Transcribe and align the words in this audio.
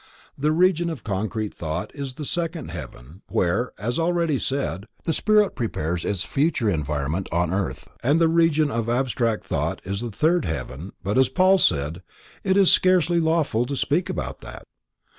The 0.35 0.51
Region 0.51 0.89
of 0.89 1.03
concrete 1.03 1.53
Thought 1.53 1.91
is 1.93 2.15
the 2.15 2.25
second 2.25 2.71
Heaven, 2.71 3.21
where, 3.29 3.71
as 3.77 3.99
already 3.99 4.39
said, 4.39 4.87
the 5.03 5.13
spirit 5.13 5.53
prepares 5.55 6.03
its 6.05 6.23
future 6.23 6.67
environment 6.71 7.29
on 7.31 7.53
earth, 7.53 7.87
and 8.01 8.19
the 8.19 8.27
Region 8.27 8.71
of 8.71 8.89
abstract 8.89 9.45
Thought 9.45 9.79
is 9.85 10.01
the 10.01 10.09
third 10.09 10.43
Heaven, 10.45 10.93
but 11.03 11.19
as 11.19 11.29
Paul 11.29 11.59
said, 11.59 12.01
it 12.43 12.57
is 12.57 12.71
scarcely 12.73 13.19
lawful 13.19 13.63
to 13.67 13.75
speak 13.75 14.09
about 14.09 14.41
that. 14.41 14.63